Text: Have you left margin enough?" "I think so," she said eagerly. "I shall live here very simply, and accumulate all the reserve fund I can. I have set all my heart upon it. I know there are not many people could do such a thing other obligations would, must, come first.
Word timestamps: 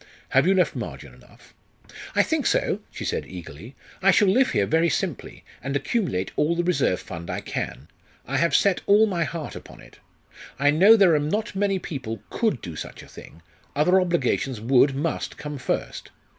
Have 0.29 0.47
you 0.47 0.55
left 0.55 0.75
margin 0.75 1.13
enough?" 1.13 1.53
"I 2.15 2.23
think 2.23 2.47
so," 2.47 2.79
she 2.89 3.05
said 3.05 3.27
eagerly. 3.27 3.75
"I 4.01 4.09
shall 4.09 4.29
live 4.29 4.49
here 4.49 4.65
very 4.65 4.89
simply, 4.89 5.43
and 5.61 5.75
accumulate 5.75 6.31
all 6.35 6.55
the 6.55 6.63
reserve 6.63 6.99
fund 6.99 7.29
I 7.29 7.39
can. 7.39 7.87
I 8.25 8.37
have 8.37 8.55
set 8.55 8.81
all 8.87 9.05
my 9.05 9.25
heart 9.25 9.55
upon 9.55 9.79
it. 9.79 9.99
I 10.57 10.71
know 10.71 10.95
there 10.95 11.13
are 11.13 11.19
not 11.19 11.55
many 11.55 11.77
people 11.77 12.23
could 12.31 12.61
do 12.61 12.75
such 12.75 13.03
a 13.03 13.07
thing 13.07 13.43
other 13.75 14.01
obligations 14.01 14.59
would, 14.59 14.95
must, 14.95 15.37
come 15.37 15.59
first. 15.59 16.09